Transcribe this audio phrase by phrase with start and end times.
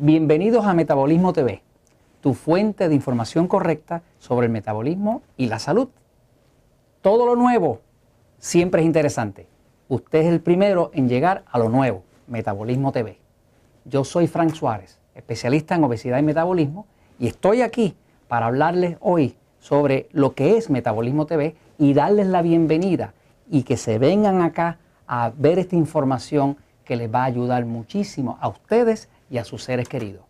[0.00, 1.60] Bienvenidos a Metabolismo TV,
[2.20, 5.88] tu fuente de información correcta sobre el metabolismo y la salud.
[7.02, 7.80] Todo lo nuevo
[8.38, 9.48] siempre es interesante.
[9.88, 13.18] Usted es el primero en llegar a lo nuevo, Metabolismo TV.
[13.86, 16.86] Yo soy Frank Suárez, especialista en obesidad y metabolismo,
[17.18, 17.96] y estoy aquí
[18.28, 23.14] para hablarles hoy sobre lo que es Metabolismo TV y darles la bienvenida
[23.50, 28.38] y que se vengan acá a ver esta información que les va a ayudar muchísimo
[28.40, 30.24] a ustedes y a sus seres queridos.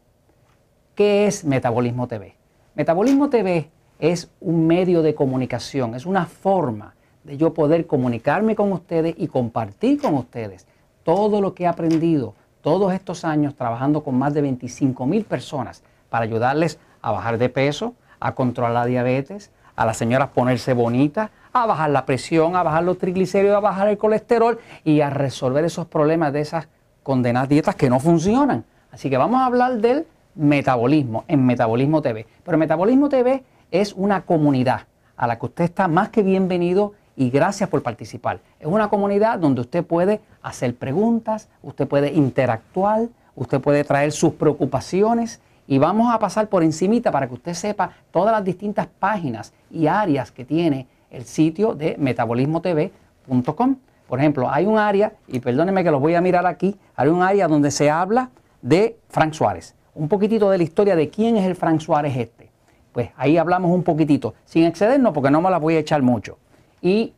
[0.94, 2.34] ¿Qué es Metabolismo TV?
[2.74, 8.72] Metabolismo TV es un medio de comunicación, es una forma de yo poder comunicarme con
[8.72, 10.66] ustedes y compartir con ustedes
[11.02, 15.82] todo lo que he aprendido todos estos años trabajando con más de 25 mil personas
[16.10, 21.30] para ayudarles a bajar de peso, a controlar la diabetes, a las señoras ponerse bonitas,
[21.52, 25.64] a bajar la presión, a bajar los triglicéridos, a bajar el colesterol y a resolver
[25.64, 26.68] esos problemas de esas
[27.02, 28.64] condenadas dietas que no funcionan.
[28.90, 32.26] Así que vamos a hablar del metabolismo en Metabolismo TV.
[32.44, 34.82] Pero Metabolismo TV es una comunidad
[35.16, 38.40] a la que usted está más que bienvenido y gracias por participar.
[38.60, 44.34] Es una comunidad donde usted puede hacer preguntas, usted puede interactuar, usted puede traer sus
[44.34, 49.52] preocupaciones y vamos a pasar por encimita para que usted sepa todas las distintas páginas
[49.70, 53.76] y áreas que tiene el sitio de metabolismotv.com.
[54.08, 57.22] Por ejemplo, hay un área, y perdónenme que lo voy a mirar aquí, hay un
[57.22, 58.30] área donde se habla
[58.62, 59.74] de Frank Suárez.
[59.94, 62.50] Un poquitito de la historia de quién es el Frank Suárez este.
[62.92, 66.38] Pues ahí hablamos un poquitito, sin excedernos porque no me la voy a echar mucho.
[66.80, 67.12] Y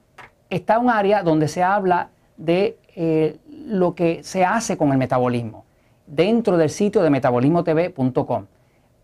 [0.48, 5.64] está un área donde se habla de eh, lo que se hace con el metabolismo
[6.06, 8.46] dentro del sitio de metabolismotv.com.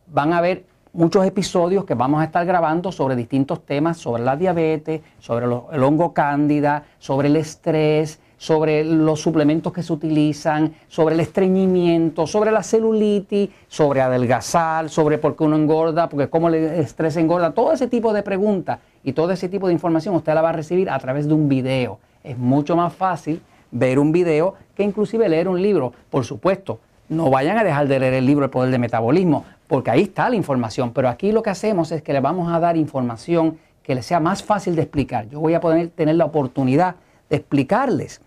[0.08, 4.36] Van a ver muchos episodios que vamos a estar grabando sobre distintos temas, sobre la
[4.36, 11.14] diabetes, sobre el hongo cándida, sobre el estrés, sobre los suplementos que se utilizan, sobre
[11.14, 16.54] el estreñimiento, sobre la celulitis, sobre adelgazar, sobre por qué uno engorda, porque cómo el
[16.54, 20.42] estrés engorda, todo ese tipo de preguntas y todo ese tipo de información usted la
[20.42, 21.98] va a recibir a través de un video.
[22.22, 25.92] Es mucho más fácil ver un video que inclusive leer un libro.
[26.10, 29.90] Por supuesto, no vayan a dejar de leer el libro El Poder del Metabolismo, porque
[29.90, 32.76] ahí está la información, pero aquí lo que hacemos es que le vamos a dar
[32.76, 35.28] información que les sea más fácil de explicar.
[35.28, 36.96] Yo voy a poder tener la oportunidad
[37.30, 38.20] explicarles,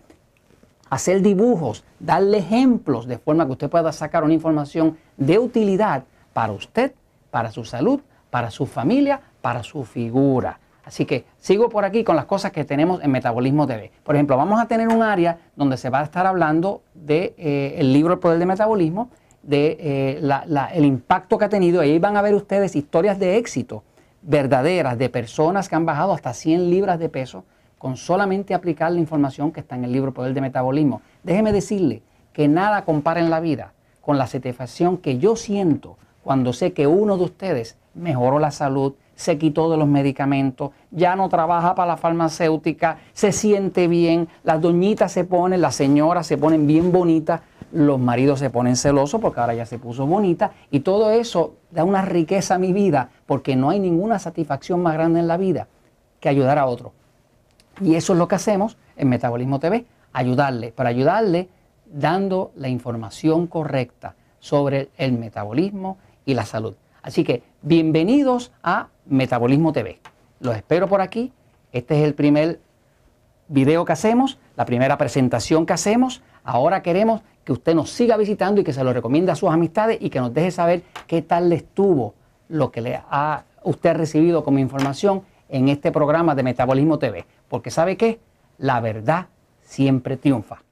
[0.88, 6.52] hacer dibujos, darle ejemplos, de forma que usted pueda sacar una información de utilidad para
[6.52, 6.92] usted,
[7.30, 8.00] para su salud,
[8.30, 10.58] para su familia, para su figura.
[10.84, 13.92] Así que sigo por aquí con las cosas que tenemos en Metabolismo TV.
[14.02, 17.34] Por ejemplo, vamos a tener un área donde se va a estar hablando del de,
[17.38, 19.10] eh, libro El Poder del Metabolismo,
[19.42, 20.40] de eh,
[20.72, 21.80] el impacto que ha tenido.
[21.80, 23.84] Ahí van a ver ustedes historias de éxito
[24.22, 27.44] verdaderas de personas que han bajado hasta 100 libras de peso
[27.80, 31.00] con solamente aplicar la información que está en el libro Poder del Metabolismo.
[31.22, 32.02] Déjeme decirle
[32.34, 36.86] que nada compara en la vida con la satisfacción que yo siento cuando sé que
[36.86, 41.92] uno de ustedes mejoró la salud, se quitó de los medicamentos, ya no trabaja para
[41.92, 47.40] la farmacéutica, se siente bien, las doñitas se ponen, las señoras se ponen bien bonitas,
[47.72, 51.82] los maridos se ponen celosos porque ahora ya se puso bonita y todo eso da
[51.84, 55.66] una riqueza a mi vida porque no hay ninguna satisfacción más grande en la vida
[56.20, 56.92] que ayudar a otro.
[57.80, 61.48] Y eso es lo que hacemos en Metabolismo TV, ayudarle, para ayudarle
[61.86, 66.74] dando la información correcta sobre el metabolismo y la salud.
[67.02, 69.98] Así que bienvenidos a Metabolismo TV.
[70.40, 71.32] Los espero por aquí.
[71.72, 72.60] Este es el primer
[73.48, 76.22] video que hacemos, la primera presentación que hacemos.
[76.44, 79.98] Ahora queremos que usted nos siga visitando y que se lo recomiende a sus amistades
[80.00, 82.14] y que nos deje saber qué tal le estuvo
[82.48, 87.26] lo que le ha usted recibido como información en este programa de Metabolismo TV.
[87.48, 88.20] Porque sabe qué?
[88.58, 89.28] La verdad
[89.62, 90.62] siempre triunfa.